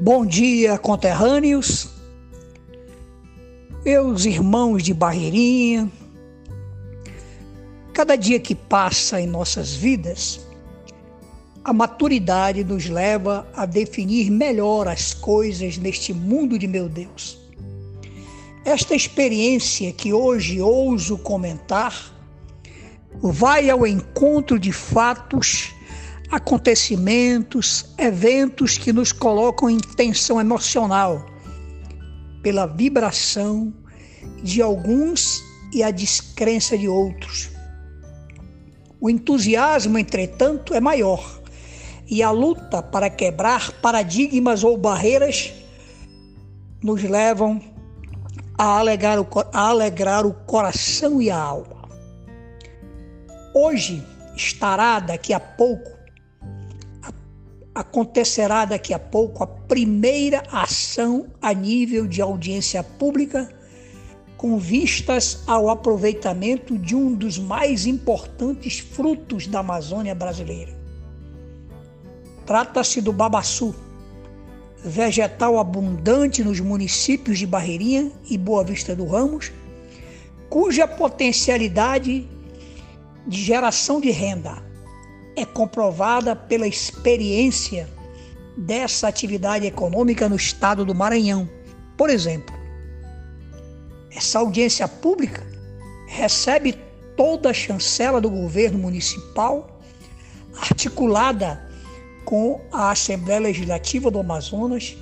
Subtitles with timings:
[0.00, 1.88] Bom dia, conterrâneos,
[3.84, 5.90] meus irmãos de Barreirinha.
[7.92, 10.46] Cada dia que passa em nossas vidas,
[11.64, 17.36] a maturidade nos leva a definir melhor as coisas neste mundo de meu Deus.
[18.64, 22.14] Esta experiência que hoje ouso comentar
[23.20, 25.74] vai ao encontro de fatos
[26.30, 31.24] acontecimentos, eventos que nos colocam em tensão emocional
[32.42, 33.72] pela vibração
[34.42, 37.50] de alguns e a descrença de outros.
[39.00, 41.40] O entusiasmo, entretanto, é maior
[42.06, 45.52] e a luta para quebrar paradigmas ou barreiras
[46.82, 47.60] nos levam
[48.56, 51.88] a alegrar o, a alegrar o coração e a alma.
[53.54, 54.02] Hoje
[54.36, 55.97] estará daqui a pouco
[57.78, 63.48] acontecerá daqui a pouco a primeira ação a nível de audiência pública
[64.36, 70.76] com vistas ao aproveitamento de um dos mais importantes frutos da Amazônia brasileira.
[72.44, 73.72] Trata-se do babaçu,
[74.84, 79.52] vegetal abundante nos municípios de Barreirinha e Boa Vista do Ramos,
[80.50, 82.28] cuja potencialidade
[83.24, 84.67] de geração de renda
[85.40, 87.88] é comprovada pela experiência
[88.56, 91.48] dessa atividade econômica no estado do Maranhão.
[91.96, 92.54] Por exemplo,
[94.10, 95.46] essa audiência pública
[96.08, 96.76] recebe
[97.16, 99.80] toda a chancela do governo municipal,
[100.60, 101.68] articulada
[102.24, 104.96] com a Assembleia Legislativa do Amazonas,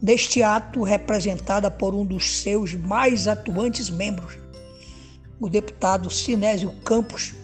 [0.00, 4.38] neste ato representada por um dos seus mais atuantes membros,
[5.40, 7.34] o deputado Sinésio Campos,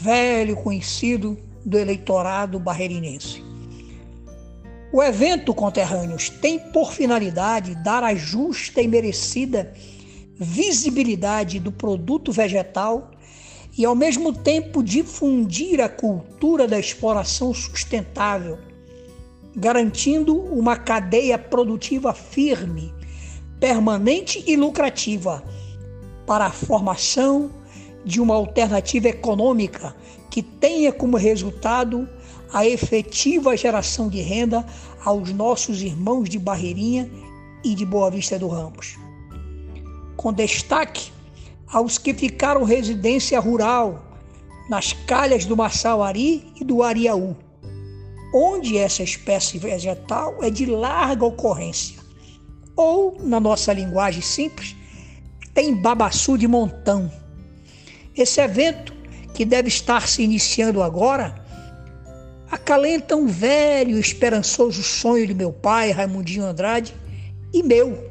[0.00, 3.42] velho conhecido do eleitorado barreirinense.
[4.92, 9.72] O evento Conterrâneos tem por finalidade dar a justa e merecida
[10.38, 13.10] visibilidade do produto vegetal
[13.76, 18.58] e, ao mesmo tempo, difundir a cultura da exploração sustentável,
[19.54, 22.92] garantindo uma cadeia produtiva firme,
[23.58, 25.42] permanente e lucrativa
[26.26, 27.50] para a formação,
[28.06, 29.96] de uma alternativa econômica
[30.30, 32.08] que tenha como resultado
[32.52, 34.64] a efetiva geração de renda
[35.04, 37.10] aos nossos irmãos de Barreirinha
[37.64, 38.96] e de Boa Vista do Ramos.
[40.16, 41.10] Com destaque
[41.66, 44.04] aos que ficaram residência rural
[44.70, 47.36] nas calhas do Massauari e do Ariaú,
[48.32, 51.98] onde essa espécie vegetal é de larga ocorrência,
[52.76, 54.76] ou, na nossa linguagem simples,
[55.52, 57.10] tem babaçu de montão
[58.16, 58.94] esse evento,
[59.34, 61.34] que deve estar se iniciando agora,
[62.50, 66.94] acalenta um velho e esperançoso sonho de meu pai, Raimundinho Andrade,
[67.52, 68.10] e meu,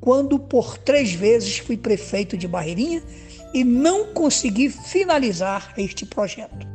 [0.00, 3.02] quando por três vezes fui prefeito de Barreirinha
[3.52, 6.66] e não consegui finalizar este projeto.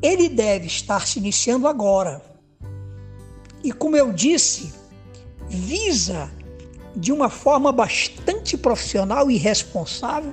[0.00, 2.22] Ele deve estar se iniciando agora.
[3.62, 4.72] E como eu disse,
[5.48, 6.30] visa
[6.96, 10.32] de uma forma bastante profissional e responsável,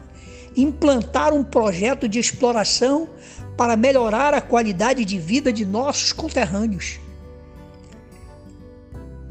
[0.56, 3.10] implantar um projeto de exploração
[3.58, 7.00] para melhorar a qualidade de vida de nossos conterrâneos.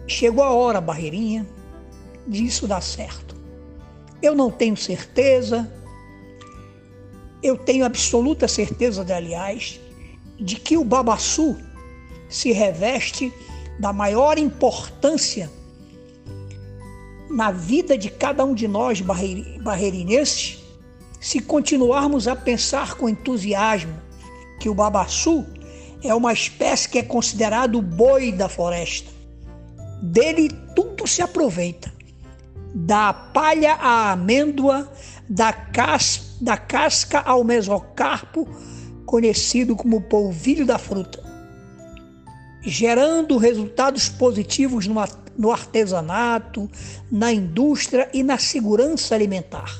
[0.07, 1.47] Chegou a hora, Barreirinha,
[2.27, 3.37] disso dar certo.
[4.23, 5.71] Eu não tenho certeza,
[7.43, 9.81] eu tenho absoluta certeza, aliás,
[10.39, 11.57] de que o babaçu
[12.29, 13.33] se reveste
[13.79, 15.51] da maior importância
[17.31, 20.59] na vida de cada um de nós barreirinenses,
[21.21, 23.95] se continuarmos a pensar com entusiasmo
[24.59, 25.47] que o babaçu
[26.03, 29.11] é uma espécie que é considerado o boi da floresta.
[30.03, 31.93] Dele tudo se aproveita.
[32.75, 34.91] Da palha à amêndoa,
[35.29, 38.49] da, cas da casca ao mesocarpo,
[39.05, 41.23] conhecido como polvilho da fruta,
[42.63, 45.07] gerando resultados positivos numa
[45.37, 46.69] no artesanato,
[47.11, 49.71] na indústria e na segurança alimentar.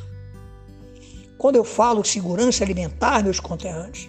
[1.37, 4.09] Quando eu falo segurança alimentar, meus conterrâneos,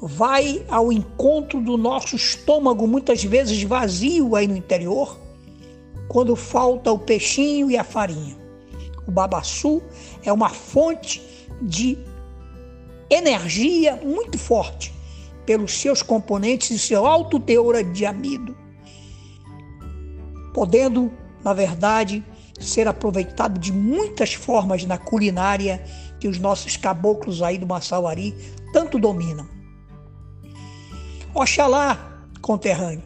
[0.00, 5.18] vai ao encontro do nosso estômago, muitas vezes vazio aí no interior,
[6.08, 8.36] quando falta o peixinho e a farinha.
[9.06, 9.82] O babaçu
[10.22, 11.22] é uma fonte
[11.60, 11.98] de
[13.10, 14.94] energia muito forte
[15.44, 18.56] pelos seus componentes e seu alto teor de amido
[20.58, 21.12] podendo,
[21.44, 22.24] na verdade,
[22.58, 25.80] ser aproveitado de muitas formas na culinária
[26.18, 28.34] que os nossos caboclos aí do Massauari
[28.72, 29.48] tanto dominam.
[31.32, 33.04] Oxalá, conterrâneo.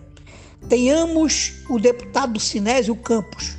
[0.67, 3.59] Tenhamos o deputado Sinésio Campos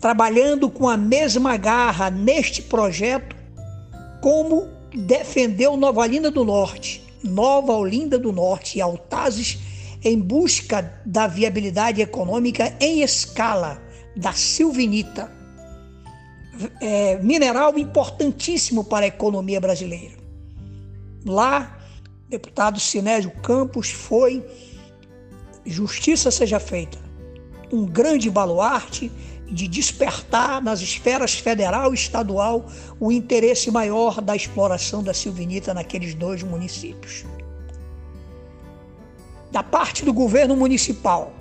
[0.00, 3.36] trabalhando com a mesma garra neste projeto
[4.20, 9.69] como defendeu Nova Olinda do Norte, Nova Olinda do Norte e Altazes
[10.02, 13.80] em busca da viabilidade econômica em escala
[14.16, 15.30] da silvinita,
[16.80, 20.16] é, mineral importantíssimo para a economia brasileira.
[21.24, 21.78] Lá,
[22.28, 24.44] deputado Sinésio Campos foi
[25.64, 26.98] justiça seja feita,
[27.72, 29.10] um grande baluarte
[29.50, 32.66] de despertar nas esferas federal e estadual
[32.98, 37.24] o interesse maior da exploração da silvinita naqueles dois municípios.
[39.60, 41.34] Da parte do governo municipal,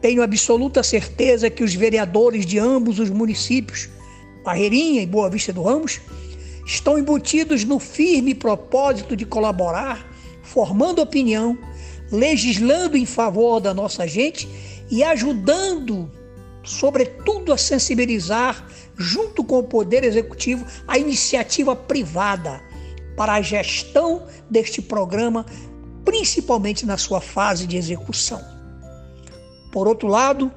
[0.00, 3.90] tenho absoluta certeza que os vereadores de ambos os municípios,
[4.42, 6.00] Barreirinha e Boa Vista do Ramos,
[6.64, 10.10] estão embutidos no firme propósito de colaborar,
[10.42, 11.58] formando opinião,
[12.10, 14.48] legislando em favor da nossa gente
[14.90, 16.10] e ajudando,
[16.64, 18.66] sobretudo, a sensibilizar,
[18.96, 22.62] junto com o Poder Executivo, a iniciativa privada
[23.14, 25.44] para a gestão deste programa
[26.06, 28.42] principalmente na sua fase de execução.
[29.72, 30.50] Por outro lado,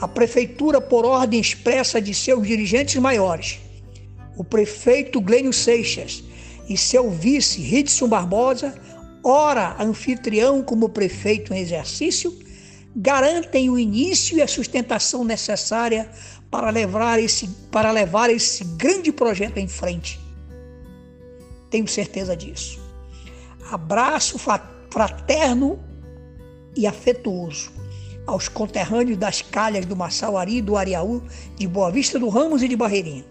[0.00, 3.58] a Prefeitura, por ordem expressa de seus dirigentes maiores,
[4.36, 6.24] o prefeito Glênio Seixas
[6.68, 8.74] e seu vice Ridson Barbosa,
[9.22, 12.34] ora anfitrião como prefeito em exercício,
[12.94, 16.10] garantem o início e a sustentação necessária
[16.50, 20.20] para levar esse, para levar esse grande projeto em frente.
[21.70, 22.80] Tenho certeza disso.
[23.70, 24.38] Abraço
[24.92, 25.80] fraterno
[26.76, 27.72] e afetuoso
[28.26, 31.22] aos conterrâneos das calhas do Massauari, do Ariaú,
[31.56, 33.24] de Boa Vista do Ramos e de Barreirinha.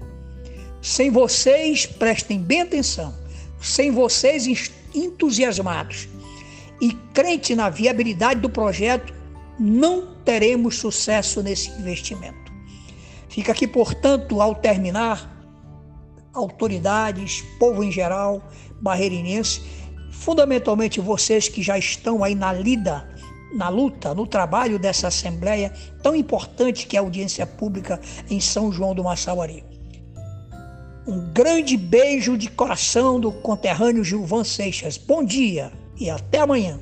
[0.81, 3.13] Sem vocês, prestem bem atenção,
[3.61, 4.47] sem vocês
[4.93, 6.09] entusiasmados
[6.81, 9.13] e crente na viabilidade do projeto,
[9.59, 12.51] não teremos sucesso nesse investimento.
[13.29, 15.31] Fica aqui, portanto, ao terminar,
[16.33, 18.43] autoridades, povo em geral,
[18.81, 19.61] barreirinense,
[20.21, 23.09] fundamentalmente vocês que já estão aí na lida,
[23.55, 25.73] na luta, no trabalho dessa Assembleia
[26.03, 29.65] tão importante que é a audiência pública em São João do Massauari.
[31.07, 34.95] Um grande beijo de coração do conterrâneo Gilvan Seixas.
[34.95, 36.79] Bom dia e até amanhã.